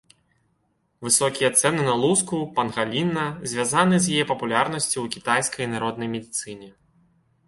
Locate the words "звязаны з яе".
3.51-4.23